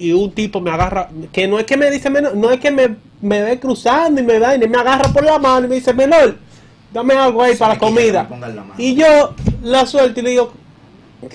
y 0.00 0.12
un 0.12 0.32
tipo 0.32 0.62
me 0.62 0.70
agarra, 0.70 1.10
que 1.30 1.46
no 1.46 1.58
es 1.58 1.66
que 1.66 1.76
me 1.76 1.90
dice 1.90 2.08
menor, 2.08 2.34
no 2.34 2.50
es 2.50 2.58
que 2.58 2.70
me, 2.70 2.96
me 3.20 3.42
ve 3.42 3.60
cruzando 3.60 4.18
y 4.18 4.24
me 4.24 4.38
da 4.38 4.56
y 4.56 4.58
me 4.66 4.78
agarra 4.78 5.12
por 5.12 5.22
la 5.22 5.38
mano 5.38 5.66
y 5.66 5.68
me 5.68 5.74
dice 5.74 5.92
menor, 5.92 6.36
dame 6.90 7.12
algo 7.14 7.42
ahí 7.42 7.52
Se 7.52 7.58
para 7.58 7.74
la 7.74 7.78
comida. 7.78 8.26
la. 8.30 8.64
Y 8.78 8.94
yo 8.94 9.34
la 9.62 9.84
suelto 9.84 10.20
y 10.20 10.22
le 10.22 10.30
digo, 10.30 10.54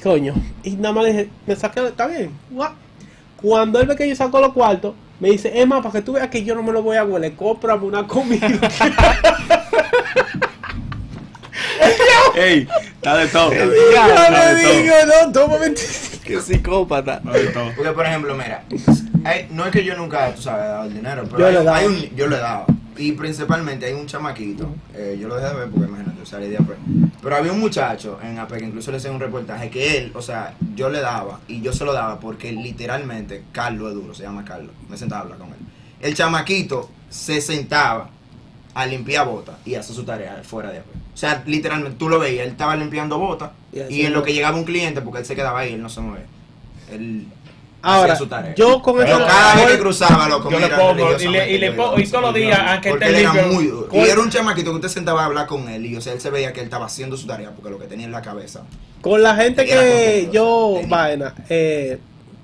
coño, 0.02 0.34
y 0.64 0.72
nada 0.72 0.96
más 0.96 1.06
dije, 1.06 1.30
me 1.46 1.56
saqué, 1.56 1.86
está 1.86 2.08
bien. 2.08 2.32
guau. 2.50 2.72
Cuando 3.40 3.80
él 3.80 3.86
ve 3.86 3.96
que 3.96 4.10
yo 4.10 4.16
saco 4.16 4.42
los 4.42 4.52
cuartos, 4.54 4.96
me 5.20 5.30
dice, 5.30 5.62
Emma, 5.62 5.84
para 5.84 5.94
que 5.94 6.02
tú 6.02 6.14
veas 6.14 6.30
que 6.30 6.44
yo 6.44 6.56
no 6.56 6.64
me 6.64 6.72
lo 6.72 6.82
voy 6.82 6.98
a 6.98 7.04
huele, 7.06 7.36
cómprame 7.36 7.86
una 7.86 8.08
comida. 8.08 8.50
Ey, 12.36 12.68
está 12.96 13.18
de 13.18 13.28
todo. 13.28 13.54
Y 13.54 13.58
yo 13.58 13.64
Está 13.72 14.30
le 14.56 14.64
todo. 14.64 14.82
digo, 14.82 14.96
no, 15.26 15.32
toma 15.32 15.56
que 16.24 16.40
psicópata. 16.42 17.16
Está 17.18 17.32
de 17.32 17.48
todo. 17.48 17.72
Porque, 17.76 17.92
por 17.92 18.06
ejemplo, 18.06 18.34
mira, 18.36 18.64
hay- 19.24 19.48
no 19.52 19.66
es 19.66 19.72
que 19.72 19.84
yo 19.84 19.96
nunca, 19.96 20.34
tú 20.34 20.42
sabes, 20.42 20.66
he 20.66 20.68
dado 20.68 20.84
el 20.86 20.94
dinero, 20.94 21.24
pero 21.26 21.40
Yo 21.40 21.46
hay, 21.48 21.54
le 21.54 21.60
he 21.60 21.64
dado. 21.64 21.78
hay 21.78 21.86
un, 21.86 22.16
yo 22.16 22.28
le 22.28 22.36
he 22.36 22.40
dado. 22.40 22.66
Y 22.98 23.12
principalmente 23.12 23.86
hay 23.88 23.94
un 23.94 24.08
chamaquito, 24.08 24.70
eh, 24.94 25.18
yo 25.20 25.28
lo 25.28 25.36
dejé 25.36 25.50
de 25.50 25.56
ver 25.60 25.70
porque 25.70 25.88
imagínate, 25.90 26.18
yo 26.18 26.26
salí 26.26 26.48
de 26.48 26.56
AP. 26.58 26.70
Pero 27.22 27.36
había 27.36 27.52
un 27.52 27.60
muchacho 27.60 28.18
en 28.24 28.40
AP 28.40 28.54
que 28.58 28.64
incluso 28.66 28.90
le 28.92 28.98
hice 28.98 29.10
un 29.10 29.20
reportaje 29.20 29.70
que 29.70 29.98
él, 29.98 30.12
o 30.16 30.22
sea, 30.22 30.54
yo 30.76 30.90
le 30.90 31.02
daba 31.02 31.42
y 31.50 31.62
yo 31.62 31.74
se 31.74 31.84
lo 31.84 31.92
daba 31.92 32.20
porque 32.22 32.54
literalmente 32.54 33.44
Carlos 33.52 33.90
es 33.90 33.96
duro, 33.96 34.14
se 34.14 34.24
llama 34.24 34.46
Carlos, 34.46 34.72
me 34.90 34.98
sentaba 34.98 35.22
a 35.22 35.24
hablar 35.24 35.40
con 35.40 35.50
él. 35.50 35.56
El 36.00 36.16
chamaquito 36.16 36.90
se 37.10 37.42
sentaba 37.42 38.10
a 38.74 38.86
limpiar 38.86 39.26
botas 39.28 39.56
y 39.66 39.76
hacer 39.76 39.94
su 39.96 40.04
tarea 40.06 40.42
fuera 40.44 40.72
de 40.72 40.80
AP. 40.80 40.86
O 41.16 41.18
sea, 41.18 41.42
literalmente 41.48 41.98
tú 41.98 42.10
lo 42.10 42.20
veías, 42.20 42.46
él 42.46 42.52
estaba 42.52 42.76
limpiando 42.76 43.18
botas 43.18 43.50
Y 43.90 44.02
en 44.06 44.12
lo 44.14 44.22
que 44.22 44.34
llegaba 44.34 44.56
un 44.58 44.66
cliente, 44.66 45.02
porque 45.02 45.20
él 45.22 45.26
se 45.26 45.34
quedaba 45.36 45.60
ahí, 45.62 45.74
él 45.74 45.82
no 45.82 45.88
se 45.90 46.02
movía. 46.02 46.26
Él 46.92 47.26
Ahora, 47.82 48.14
hacía 48.14 48.16
su 48.26 48.28
tarea. 48.28 48.54
yo 48.56 48.82
con 48.82 48.98
Pero 48.98 49.16
eso- 49.18 49.26
cada 49.28 49.56
vez 49.56 49.68
que 49.68 49.80
cruzaba 49.80 50.28
lo 50.28 50.50
Yo 50.50 50.60
le 50.60 50.68
pongo 50.70 51.18
y 51.18 51.28
le, 51.28 51.52
y 51.52 51.58
le 51.58 51.72
pongo 51.72 52.00
y 52.00 52.08
todos 52.08 52.24
los 52.26 52.34
días, 52.34 52.60
aunque 52.60 52.90
porque 52.90 53.06
esté 53.06 53.18
él 53.18 53.24
era 53.26 53.34
limpio. 53.34 53.54
muy 53.54 53.68
duro. 53.68 53.90
Y 53.94 54.00
era 54.00 54.20
un 54.20 54.30
chamaquito 54.30 54.72
que 54.72 54.76
usted 54.76 54.90
sentaba 54.90 55.22
a 55.22 55.26
hablar 55.26 55.48
con 55.48 55.70
él 55.70 55.86
y 55.86 55.96
o 55.96 56.02
sea, 56.02 56.12
él 56.14 56.20
se 56.20 56.30
veía 56.32 56.52
que 56.52 56.60
él 56.60 56.66
estaba 56.66 56.88
haciendo 56.88 57.16
su 57.16 57.28
tarea 57.28 57.52
porque 57.52 57.70
lo 57.70 57.80
que 57.80 57.86
tenía 57.88 58.06
en 58.08 58.12
la 58.12 58.22
cabeza. 58.22 58.64
Con 59.02 59.22
la 59.24 59.36
gente 59.36 59.66
que 59.66 60.30
yo, 60.34 60.74
tenía. 60.82 60.90
vaina, 60.90 61.34
eh, 61.48 62.00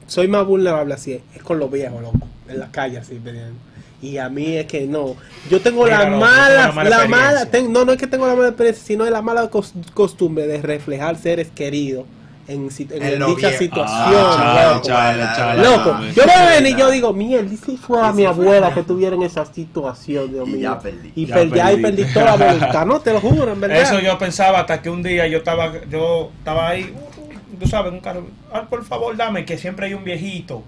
soy 0.07 0.27
más 0.29 0.45
vulnerable 0.45 0.93
así, 0.93 1.19
es 1.35 1.41
con 1.43 1.57
los 1.59 1.69
viejos, 1.71 2.01
loco, 2.01 2.19
en 2.47 2.59
la 2.59 2.71
calle 2.71 2.99
así, 2.99 3.15
pidiendo. 3.15 3.55
Y 4.01 4.17
a 4.17 4.29
mí 4.29 4.57
es 4.57 4.65
que 4.65 4.87
no. 4.87 5.15
Yo 5.49 5.61
tengo 5.61 5.83
Mira, 5.83 5.99
la 6.03 6.09
loco, 6.09 6.21
mala, 6.25 6.67
tengo 6.71 6.89
la 6.89 7.07
mala, 7.07 7.45
ten- 7.45 7.71
no, 7.71 7.85
no 7.85 7.91
es 7.91 7.97
que 7.99 8.07
tengo 8.07 8.25
la 8.27 8.33
mala 8.35 8.47
experiencia, 8.49 8.83
sino 8.83 9.05
es 9.05 9.11
la 9.11 9.21
mala 9.21 9.49
cos- 9.51 9.73
costumbre 9.93 10.47
de 10.47 10.61
reflejar 10.61 11.15
seres 11.17 11.49
queridos 11.53 12.05
en, 12.47 12.67
en 12.89 13.03
En 13.03 13.25
dicha 13.27 13.51
situación. 13.53 13.85
Ah, 13.87 14.71
loco. 14.73 14.87
chale, 14.87 15.23
chale, 15.35 15.63
Loco, 15.63 15.91
chale. 15.91 16.13
yo 16.13 16.23
me 16.25 16.47
ven 16.49 16.67
y 16.67 16.79
yo 16.79 16.89
digo, 16.89 17.13
mierda, 17.13 17.53
y 17.53 17.57
si 17.57 17.77
fuera 17.77 18.09
Y 18.09 18.13
mi 18.13 18.25
abuela 18.25 18.73
que 18.73 18.81
tuviera 18.81 19.15
en 19.15 19.21
esa 19.21 19.45
situación, 19.45 20.31
Dios 20.33 20.47
Y 20.47 20.51
mío. 20.53 20.61
ya 20.61 20.79
perdí. 20.79 21.11
Y 21.15 21.25
Ya 21.27 21.35
perdí, 21.35 22.03
toda 22.11 22.25
la 22.25 22.35
voluntad, 22.45 22.85
no, 22.87 22.99
te 23.01 23.13
lo 23.13 23.21
juro, 23.21 23.51
en 23.53 23.61
verdad. 23.61 23.77
Eso 23.81 23.99
yo 23.99 24.17
pensaba 24.17 24.61
hasta 24.61 24.81
que 24.81 24.89
un 24.89 25.03
día 25.03 25.27
yo 25.27 25.37
estaba, 25.37 25.71
yo 25.89 26.31
estaba 26.39 26.69
ahí, 26.69 26.91
uh, 26.93 27.59
tú 27.59 27.67
sabes, 27.67 27.93
un 27.93 27.99
carro, 27.99 28.25
ah, 28.51 28.63
por 28.67 28.83
favor 28.83 29.15
dame, 29.15 29.45
que 29.45 29.57
siempre 29.59 29.85
hay 29.85 29.93
un 29.93 30.03
viejito 30.03 30.63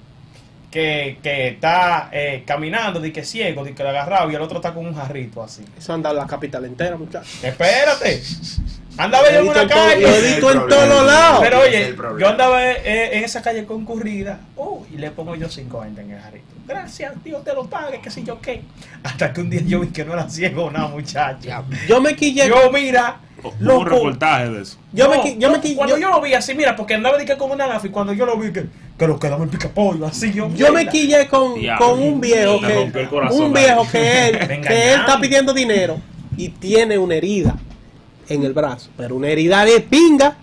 que, 0.74 1.20
que 1.22 1.50
está 1.50 2.10
eh, 2.12 2.42
caminando, 2.48 3.00
de 3.00 3.14
que 3.14 3.24
ciego, 3.24 3.64
de 3.64 3.76
que 3.76 3.84
lo 3.84 3.90
agarrado 3.90 4.32
y 4.32 4.34
el 4.34 4.42
otro 4.42 4.58
está 4.58 4.74
con 4.74 4.88
un 4.88 4.96
jarrito 4.96 5.44
así. 5.44 5.64
Eso 5.78 5.94
anda 5.94 6.10
en 6.10 6.16
la 6.16 6.26
capital 6.26 6.66
entera, 6.66 6.98
muchachos. 6.98 7.44
Espérate, 7.44 8.24
andaba 8.98 9.32
yo 9.32 9.42
en 9.42 9.48
una 9.50 9.68
calle. 9.68 10.18
he 10.18 10.32
visto 10.32 10.50
el 10.50 10.58
en 10.58 10.68
todos 10.68 11.06
lados. 11.06 11.42
Pero 11.44 11.60
oye, 11.60 11.96
yo 12.20 12.28
andaba 12.28 12.66
eh, 12.66 13.18
en 13.18 13.24
esa 13.24 13.44
calle 13.44 13.66
concurrida 13.66 14.40
uh, 14.56 14.84
y 14.92 14.98
le 14.98 15.12
pongo 15.12 15.36
yo 15.36 15.48
50 15.48 16.02
en 16.02 16.10
el 16.10 16.20
jarrito. 16.20 16.46
Gracias, 16.66 17.24
Dios 17.24 17.44
te 17.44 17.54
lo 17.54 17.68
pague, 17.68 18.02
qué 18.02 18.10
sé 18.10 18.24
yo 18.24 18.42
qué. 18.42 18.64
Hasta 19.04 19.32
que 19.32 19.42
un 19.42 19.52
día 19.52 19.62
yo 19.64 19.82
vi 19.82 19.90
que 19.90 20.04
no 20.04 20.14
era 20.14 20.28
ciego 20.28 20.66
una 20.66 20.88
muchacha. 20.88 21.64
Yo 21.88 22.02
me 22.02 22.16
quillé. 22.16 22.48
Yo, 22.48 22.72
mira, 22.72 23.20
Un 23.44 23.66
loco. 23.66 23.84
reportaje 23.86 24.50
de 24.50 24.62
eso. 24.62 24.78
Yo 24.94 25.10
me 25.10 25.18
No, 25.18 25.26
yo 25.28 25.52
me 25.52 25.58
no, 25.58 25.76
cuando 25.76 25.96
yo- 25.98 26.02
yo, 26.02 26.10
lo 26.10 26.22
vi 26.22 26.34
así, 26.34 26.54
mira, 26.54 26.76
porque 26.76 26.94
andaba 26.94 27.18
de 27.18 27.26
que 27.26 27.36
con 27.38 27.52
una 27.52 27.68
gafa 27.68 27.88
y 27.88 27.90
cuando 27.90 28.14
yo 28.14 28.26
lo 28.26 28.38
vi 28.38 28.52
que, 28.54 28.66
que 28.98 29.08
lo 29.08 29.20
quedaba 29.20 29.44
el 29.44 29.50
picapollo, 29.50 30.06
así 30.06 30.32
yo. 30.32 30.50
Yo 30.56 30.72
me 30.72 30.88
quillé 30.88 31.28
con, 31.28 31.54
con 31.78 32.02
un 32.02 32.22
viejo 32.22 32.60
que 32.62 33.08
corazón, 33.10 33.42
un 33.46 33.54
viejo 33.54 33.88
que 33.92 34.28
él, 34.30 34.38
que 34.62 34.94
él 34.94 35.00
está 35.00 35.20
pidiendo 35.20 35.54
dinero 35.54 35.98
y 36.38 36.50
tiene 36.50 36.98
una 36.98 37.16
herida 37.16 37.56
en 38.30 38.44
el 38.44 38.54
brazo, 38.54 38.90
pero 38.96 39.16
una 39.16 39.28
herida 39.28 39.66
de 39.66 39.80
pinga 39.82 40.36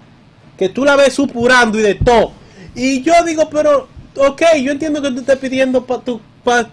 que 0.59 0.69
tú 0.69 0.85
la 0.85 0.97
ves 0.97 1.15
supurando 1.15 1.79
y 1.79 1.83
de 1.83 1.95
todo. 1.95 2.33
Y 2.75 3.01
yo 3.03 3.13
digo, 3.27 3.49
pero 3.51 3.89
ok, 4.17 4.43
yo 4.63 4.73
entiendo 4.73 5.01
que 5.01 5.11
tú 5.11 5.21
estés 5.21 5.39
pidiendo 5.39 5.85
para 5.87 6.03
tu 6.03 6.21
pa 6.45 6.69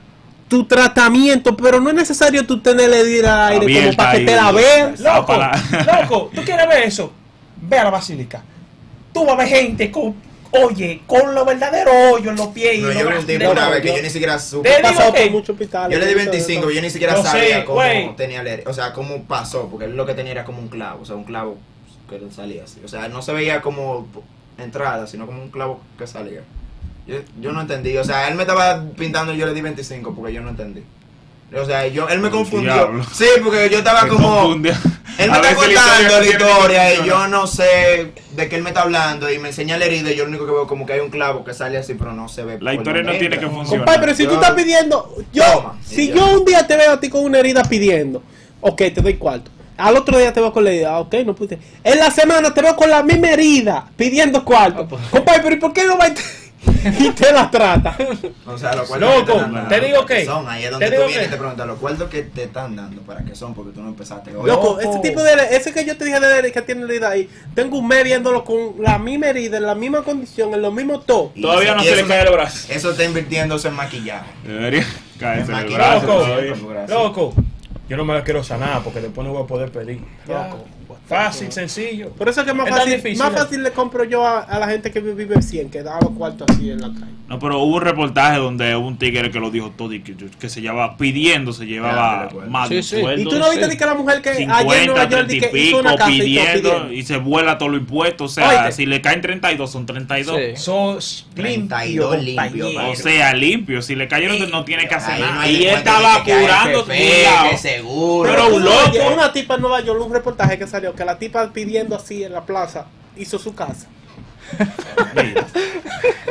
tu 0.48 0.66
tratamiento, 0.66 1.56
pero 1.58 1.80
no 1.80 1.89
es 1.89 1.96
necesario 1.96 2.46
tú 2.46 2.62
tener 2.62 2.89
la 2.89 2.98
herida 2.98 3.48
al 3.48 3.62
aire 3.62 3.82
como 3.84 3.96
para 3.98 4.12
que 4.18 4.25
te 4.25 4.36
la 4.36 4.51
veas. 4.51 5.00
Loco, 5.00 5.34
loco, 6.01 6.32
¿tú 6.34 6.42
quieres 6.44 6.68
ver 6.68 6.84
eso? 6.84 7.12
Ve 7.62 7.77
a 7.80 7.84
la 7.86 7.89
basílica. 7.89 8.44
Tú 9.13 9.25
vas 9.25 9.34
a 9.34 9.38
ver 9.38 9.48
gente 9.48 9.92
con, 9.92 10.16
oye, 10.51 11.01
con 11.06 11.34
lo 11.34 11.44
verdadero 11.44 11.92
hoyo 12.12 12.30
en 12.30 12.36
los 12.38 12.48
pies 12.48 12.75
y 12.75 12.82
No, 12.82 12.88
los 12.88 12.96
yo 12.96 13.00
de 13.25 13.48
una 13.48 13.70
vez 13.70 13.82
que 13.82 13.88
yo- 13.96 14.01
ni 14.01 14.10
siquiera 14.10 14.39
supe. 14.39 14.70
Te 14.70 14.82
que- 14.82 15.22
por 15.24 15.32
muchos 15.32 15.50
hospitales. 15.50 15.98
Yo 15.98 16.00
le 16.00 16.08
di 16.08 16.13
muchas 16.13 16.25
de 16.25 16.32
25, 16.38 16.62
esas. 16.63 16.75
yo 16.75 16.82
ni 16.82 16.89
siquiera 16.89 17.22
sabía 17.24 17.60
sé, 17.60 17.66
cómo 17.66 17.75
güey. 17.75 18.16
tenía 18.16 18.44
o 18.66 18.74
sea, 18.74 18.94
cómo 18.94 19.24
pasó, 19.24 19.68
porque 19.70 19.86
él 19.86 19.96
lo 19.98 20.06
que 20.06 20.13
tenía 20.13 20.32
era 20.34 20.46
como 20.46 20.60
un 20.60 20.68
clavo, 20.70 21.01
o 21.01 21.06
sea, 21.06 21.16
un 21.16 21.24
clavo 21.24 21.58
que 22.10 22.20
salía 22.34 22.63
así. 22.63 22.80
O 22.86 22.88
sea, 22.88 23.08
no 23.10 23.22
se 23.22 23.34
veía 23.34 23.62
como 23.62 24.08
entrada, 24.58 25.08
sino 25.08 25.25
como 25.25 25.42
un 25.42 25.50
clavo 25.50 25.82
que 25.98 26.08
salía. 26.08 26.42
Yo, 27.07 27.15
yo 27.39 27.51
no 27.53 27.61
entendí, 27.61 27.95
o 27.97 28.03
sea, 28.03 28.27
él 28.27 28.35
me 28.35 28.43
estaba 28.43 28.83
pintando 28.97 29.33
y 29.33 29.37
yo 29.37 29.45
le 29.45 29.53
di 29.53 29.61
25 29.61 30.13
porque 30.13 30.33
yo 30.33 30.41
no 30.41 30.49
entendí. 30.49 30.83
O 31.55 31.63
sea, 31.65 31.87
yo, 31.87 32.09
él 32.09 32.19
me 32.19 32.29
confundió. 32.29 32.73
Diablo. 32.73 33.05
Sí, 33.13 33.25
porque 33.41 33.69
yo 33.69 33.77
estaba 33.77 34.07
como... 34.09 34.51
Él 34.53 34.59
me 34.59 34.69
A 35.37 35.41
está 35.41 35.55
contando 35.55 36.19
la 36.19 36.25
historia 36.27 36.93
y 36.93 37.07
yo 37.07 37.27
no 37.27 37.47
sé 37.47 38.11
de 38.35 38.49
qué 38.49 38.55
él 38.57 38.61
me 38.61 38.69
está 38.69 38.81
hablando 38.83 39.31
y 39.31 39.39
me 39.39 39.47
enseña 39.47 39.77
la 39.77 39.85
herida 39.85 40.11
y 40.11 40.15
yo 40.15 40.25
lo 40.25 40.29
único 40.29 40.45
que 40.45 40.51
veo 40.51 40.67
como 40.67 40.85
que 40.85 40.93
hay 40.93 40.99
un 40.99 41.09
clavo 41.09 41.43
que 41.43 41.55
sale 41.55 41.77
así 41.77 41.95
pero 41.95 42.11
no 42.13 42.27
se 42.29 42.43
ve. 42.43 42.59
La 42.61 42.73
historia 42.75 43.01
no 43.01 43.13
tiene 43.13 43.39
que 43.39 43.47
funcionar. 43.47 43.85
Compadre, 43.85 43.99
pero 44.01 44.15
si 44.15 44.25
tú 44.25 44.31
Yo- 44.31 44.35
estás 44.41 44.51
pidiendo, 44.51 45.15
yo, 45.33 45.43
Toma. 45.53 45.77
si 45.83 46.09
yo 46.13 46.27
un 46.39 46.45
día 46.45 46.67
te 46.67 46.77
veo 46.77 46.91
a 46.91 46.99
ti 46.99 47.09
con 47.09 47.23
una 47.23 47.39
herida 47.39 47.63
pidiendo, 47.63 48.21
ok, 48.61 48.77
te 48.77 49.01
doy 49.01 49.15
cuarto. 49.15 49.49
Al 49.77 49.95
otro 49.97 50.19
día 50.19 50.31
te 50.33 50.39
veo 50.41 50.51
con 50.53 50.63
la 50.65 50.69
herida, 50.71 50.99
ok, 50.99 51.15
no 51.25 51.33
pude. 51.33 51.57
En 51.83 51.97
la 51.97 52.11
semana 52.11 52.53
te 52.53 52.61
veo 52.61 52.75
con 52.75 52.87
la 52.89 53.01
misma 53.01 53.29
herida 53.31 53.87
pidiendo 53.95 54.43
cuarto. 54.45 54.81
Ah, 54.83 54.87
pues. 54.87 55.01
Compadre, 55.09 55.41
pero 55.41 55.55
¿y 55.55 55.59
por 55.59 55.73
qué 55.73 55.85
no 55.85 55.97
va 55.97 56.05
a- 56.05 56.13
y 57.00 57.10
te 57.12 57.31
la 57.31 57.50
trata. 57.51 57.96
O 58.46 58.57
sea, 58.57 58.75
los 58.75 58.88
cuerdos 58.88 59.27
Loco, 59.27 59.34
que 59.39 59.75
te, 59.75 59.86
digo 59.86 59.96
¿para 60.01 60.07
qué 60.07 60.15
que- 60.22 60.25
son. 60.25 60.48
Ahí 60.48 60.63
es 60.65 60.72
donde 60.72 60.89
te 60.89 60.96
tú 60.96 61.01
vienes 61.03 61.17
que- 61.19 61.25
y 61.25 61.29
te 61.29 61.38
preguntas, 61.38 61.67
los 61.67 61.79
cuerdos 61.79 62.10
que 62.10 62.24
te 62.24 62.43
están 62.43 62.75
dando, 62.75 63.01
¿para 63.01 63.24
qué 63.24 63.36
son? 63.36 63.53
Porque 63.53 63.72
tú 63.72 63.81
no 63.81 63.89
empezaste 63.89 64.36
hoy. 64.36 64.48
Loco, 64.48 64.77
Loco. 64.79 64.79
ese 64.81 65.00
tipo 65.00 65.22
de 65.24 65.34
ese 65.51 65.74
que 65.74 65.86
yo 65.86 65.98
te 65.98 66.05
dije 66.05 66.19
de 66.19 66.51
que 66.51 66.62
tiene 66.62 66.84
herida 66.86 67.10
ahí, 67.10 67.29
tengo 67.53 67.77
un 67.79 67.88
mes 67.88 68.03
viéndolo 68.03 68.43
con 68.43 68.75
la 68.79 68.98
misma 69.00 69.27
herida, 69.27 69.57
en 69.57 69.63
la 69.65 69.75
misma 69.75 70.03
condición, 70.03 70.53
en 70.53 70.62
los 70.62 70.74
mismos 70.74 71.05
tos. 71.05 71.31
Y 71.36 71.41
Todavía 71.41 71.75
no 71.75 71.84
se 71.84 71.96
le 71.96 72.05
cae 72.05 72.22
el 72.24 72.31
brazo. 72.34 72.67
Eso 72.72 72.91
está 72.91 73.03
invirtiéndose 73.03 73.67
en 73.67 73.74
maquillaje. 73.75 74.29
Debería 74.46 74.86
caerse 75.19 75.51
el 75.51 75.74
brazo. 75.74 76.25
Loco, 76.27 76.74
loco, 76.88 77.34
yo 77.89 77.98
no 77.98 78.05
me 78.05 78.13
la 78.13 78.24
quiero 78.24 78.43
sanar 78.43 78.81
porque 78.84 79.01
después 79.01 79.25
no 79.25 79.34
voy 79.34 79.43
a 79.43 79.48
poder 79.48 79.72
pedir. 79.72 80.01
Loco, 80.27 80.65
fácil, 81.07 81.51
sencillo. 81.51 82.09
Por 82.09 82.29
eso 82.29 82.41
es 82.41 82.47
que 82.47 82.53
más 82.53 82.67
Es 82.67 82.75
fácil, 82.75 82.93
difícil, 82.93 83.17
más 83.17 83.31
¿no? 83.31 83.37
fácil 83.37 83.63
le 83.63 83.71
compro 83.71 84.03
yo 84.03 84.25
a, 84.25 84.39
a 84.41 84.59
la 84.59 84.67
gente 84.67 84.91
que 84.91 84.99
vive 84.99 85.35
en 85.35 85.43
100, 85.43 85.69
que 85.69 85.83
da 85.83 85.99
los 86.01 86.11
cuartos 86.11 86.47
así 86.49 86.69
en 86.71 86.81
la 86.81 86.87
calle. 86.89 87.11
No, 87.27 87.39
pero 87.39 87.59
hubo 87.59 87.75
un 87.75 87.81
reportaje 87.81 88.37
donde 88.37 88.73
hubo 88.77 88.87
un 88.87 88.97
tigre 88.97 89.29
que 89.31 89.39
lo 89.39 89.51
dijo 89.51 89.71
todo 89.75 89.91
y 89.91 89.99
que, 90.01 90.15
que 90.15 90.47
se 90.49 90.61
llevaba 90.61 90.95
pidiendo, 90.95 91.51
se 91.51 91.65
llevaba 91.65 92.19
Ya, 92.21 92.23
recuerdo. 92.29 92.49
más 92.51 92.69
Sí, 92.69 92.81
sí. 92.83 93.01
sueldo. 93.01 93.21
Y 93.21 93.25
tú 93.33 93.37
no 93.37 93.49
viste 93.49 93.65
sí. 93.65 93.69
ni 93.71 93.77
que 93.77 93.85
la 93.85 93.93
mujer 93.95 94.21
que 94.21 94.29
ayer 94.29 94.43
en 94.43 94.49
50, 94.57 94.85
Nueva 94.85 95.09
York 95.09 95.27
30 95.27 95.27
di 95.27 95.35
y 95.35 95.39
que 95.41 95.45
hizo 95.47 95.51
pico 95.67 95.79
una 95.79 95.95
casa 95.97 96.11
y 96.11 96.17
todo 96.17 96.23
pidiendo 96.23 96.93
y 96.93 97.03
se 97.03 97.17
vuela 97.17 97.57
todos 97.57 97.71
los 97.73 97.81
impuestos. 97.81 98.31
O 98.31 98.33
sea, 98.33 98.71
si 98.71 98.85
le 98.85 99.01
caen 99.01 99.19
32, 99.21 99.69
son 99.69 99.85
32. 99.85 100.37
Sí. 100.37 100.41
Sos 100.55 101.27
32 101.35 102.15
limpio, 102.15 102.15
limpio, 102.15 102.65
compañero. 102.65 102.91
O 102.91 102.95
sea, 102.95 103.33
limpio. 103.33 103.81
Si 103.81 103.95
le 103.95 104.07
cayeron, 104.07 104.49
no 104.49 104.63
tiene 104.63 104.87
que 104.87 104.95
hacer 104.95 105.19
nada. 105.19 105.35
no 105.45 105.49
y 105.49 105.65
él 105.65 105.75
estaba 105.75 106.23
seguro. 107.57 108.29
Pero 108.29 108.55
un 108.55 108.63
loco. 108.63 109.13
Una 109.13 109.31
tipa 109.33 109.55
en 109.55 109.61
Nueva 109.61 109.81
York, 109.81 110.01
un 110.05 110.13
reportaje 110.13 110.57
que 110.57 110.67
salió, 110.67 110.93
que 110.98 111.06
la 111.06 111.18
tipa 111.18 111.54
pidiendo 111.54 111.96
así 111.96 112.24
en 112.25 112.34
la 112.34 112.42
plaza, 112.46 112.88
hizo 113.16 113.39
su 113.39 113.56
casa. 113.56 113.88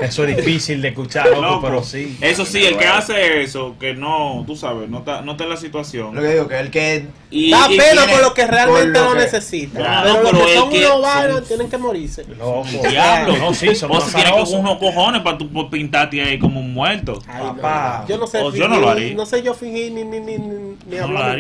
Eso 0.01 0.25
es 0.25 0.37
difícil 0.37 0.81
de 0.81 0.89
escuchar, 0.89 1.27
loco, 1.29 1.41
Loco. 1.43 1.61
pero 1.63 1.83
sí. 1.83 2.17
Eso 2.21 2.45
sí, 2.47 2.65
el 2.65 2.77
que 2.79 2.87
hace 2.87 3.43
eso, 3.43 3.77
que 3.79 3.95
no, 3.95 4.43
tú 4.47 4.57
sabes, 4.57 4.89
no 4.89 4.99
está, 4.99 5.21
no 5.23 5.33
está 5.33 5.45
en 5.45 5.51
la 5.51 5.57
situación. 5.57 6.15
Lo 6.15 6.23
que 6.23 6.29
digo, 6.29 6.49
que 6.49 6.59
el 6.59 6.71
que. 6.71 7.07
Y, 7.31 7.51
Da 7.51 7.67
y- 7.71 7.77
pena 7.77 8.07
por 8.07 8.23
lo 8.23 8.33
que 8.35 8.47
realmente 8.47 8.99
lo 8.99 9.07
lo 9.07 9.13
que- 9.15 9.21
necesita. 9.21 9.79
No, 10.05 10.19
pero 10.23 10.33
no, 10.33 10.39
los 10.39 10.47
que 10.47 10.55
son 10.55 10.71
que 10.71 10.87
unos 10.87 11.03
vagos 11.03 11.35
son- 11.41 11.45
tienen 11.49 11.69
que 11.71 11.79
morirse. 11.79 12.25
Loco. 12.25 12.67
Diablo. 12.89 13.37
No, 13.39 13.55
sí, 13.55 13.75
son 13.75 13.91
o 13.91 13.95
unos 13.95 14.05
se 14.11 14.15
tiene 14.17 14.31
que 14.33 14.37
con 14.45 14.55
unos 14.61 14.79
cojones 14.79 15.23
para 15.23 15.39
tú 15.39 15.71
pintarte 15.71 16.23
ahí 16.23 16.39
como 16.39 16.61
un 16.61 16.73
muerto. 16.73 17.19
Ay, 17.27 17.43
no. 17.43 17.57
Papá. 17.57 18.05
Yo 18.09 18.17
no 18.19 18.27
sé 18.27 18.39
O 18.41 18.53
yo 18.55 18.69
no 18.69 18.79
lo 18.79 18.89
haría. 18.91 19.15
no 19.15 19.27
sé 19.27 19.43
yo 19.43 19.55
fingir 19.55 19.93
ni, 19.93 20.05
ni, 20.05 20.21
ni, 20.21 20.39
ni, 20.39 20.77
ni 20.87 20.97
No 20.97 21.05
hablar 21.05 21.39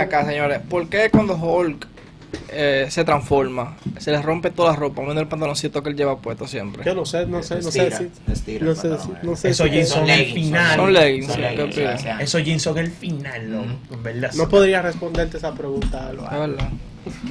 acá, 0.00 0.24
señores, 0.26 0.60
¿por 0.68 0.88
qué 0.88 1.10
cuando 1.10 1.34
Hulk 1.36 1.86
eh, 2.50 2.86
se 2.90 3.04
transforma, 3.04 3.76
se 3.98 4.10
le 4.10 4.22
rompe 4.22 4.50
toda 4.50 4.72
la 4.72 4.76
ropa, 4.76 5.02
menos 5.02 5.18
el 5.18 5.28
pantaloncito 5.28 5.82
que 5.82 5.90
él 5.90 5.96
lleva 5.96 6.18
puesto 6.18 6.46
siempre? 6.46 6.84
Yo 6.84 6.94
no 6.94 7.04
sé, 7.04 7.26
no 7.26 7.42
sé, 7.42 7.56
no 7.56 7.70
sé 7.70 7.88
Estira, 7.88 7.98
si... 7.98 8.32
estira 8.32 8.64
No 8.64 8.70
el 8.70 8.76
sé, 8.76 8.88
no 9.22 9.32
eh. 9.32 9.36
sé 9.36 9.48
Esos 9.50 9.70
jeans 9.70 9.88
son 9.88 10.08
el 10.08 10.18
leggings, 10.18 10.34
final. 10.34 10.76
Son 10.76 10.92
leggings, 10.92 11.36
Esos 12.20 12.44
jeans 12.44 12.62
son 12.62 12.78
el 12.78 12.90
final. 12.90 13.78
En 13.90 14.02
verdad. 14.02 14.32
No 14.34 14.48
podría 14.48 14.82
responderte 14.82 15.38
esa 15.38 15.52
pregunta. 15.54 16.08
Alba. 16.08 16.70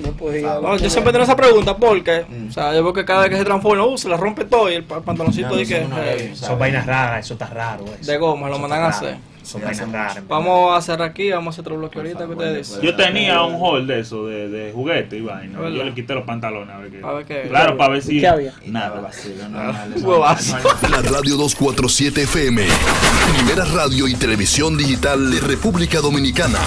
No 0.03 0.11
podría. 0.11 0.59
No, 0.61 0.77
yo 0.77 0.89
siempre 0.89 1.11
tengo 1.11 1.23
esa 1.23 1.35
pregunta 1.35 1.75
porque, 1.77 2.25
Mm. 2.29 2.49
o 2.49 2.51
sea, 2.51 2.73
yo 2.73 2.83
veo 2.83 2.93
que 2.93 3.05
cada 3.05 3.21
vez 3.21 3.29
que 3.29 3.37
se 3.37 3.45
transforma, 3.45 3.85
uh, 3.85 3.97
se 3.97 4.09
le 4.09 4.17
rompe 4.17 4.45
todo 4.45 4.69
y 4.71 4.75
el 4.75 4.83
pa- 4.83 5.01
pantaloncito 5.01 5.49
No, 5.49 5.55
de 5.55 5.65
que 5.65 5.81
son 6.35 6.53
eh, 6.53 6.57
vainas 6.59 6.85
raras, 6.85 7.25
eso 7.25 7.33
está 7.33 7.47
raro. 7.47 7.85
Eso. 7.99 8.11
de 8.11 8.17
goma, 8.17 8.49
lo 8.49 8.57
mandan 8.59 8.83
a 8.83 8.87
hacer. 8.87 9.17
Son 9.43 9.61
vainas 9.61 9.91
raras. 9.91 10.27
Vamos 10.27 10.75
a 10.75 10.81
cerrar 10.81 11.07
aquí, 11.09 11.29
vamos 11.29 11.47
a 11.47 11.49
hacer 11.53 11.61
otro 11.61 11.77
bloque 11.77 11.99
ahorita 11.99 12.25
que 12.25 12.31
ustedes 12.31 12.53
después 12.55 12.81
Yo 12.81 12.95
tenía 12.95 13.43
un 13.43 13.57
hall 13.61 13.85
de 13.85 13.99
eso, 13.99 14.25
de, 14.25 14.49
de 14.49 14.71
juguete 14.71 15.17
y 15.17 15.21
vaina. 15.21 15.59
¿Verdad? 15.59 15.75
Yo 15.77 15.83
le 15.83 15.93
quité 15.93 16.15
los 16.15 16.23
pantalones 16.23 16.73
a 16.73 16.79
ver 16.79 16.89
qué. 16.91 17.01
A 17.05 17.11
ver 17.11 17.25
qué- 17.25 17.41
claro, 17.49 17.77
para 17.77 17.93
ver 17.93 18.01
si. 18.01 18.19
¿Qué 18.19 18.27
había? 18.27 18.53
Nada. 18.65 19.01
vacío, 19.01 19.33
normal. 19.47 19.93
La 20.89 21.01
Radio 21.03 21.35
247 21.37 22.23
FM. 22.23 22.65
Primera 23.37 23.65
radio 23.65 24.07
y 24.07 24.15
televisión 24.15 24.77
digital 24.77 25.29
de 25.31 25.39
República 25.41 25.99
Dominicana. 25.99 26.57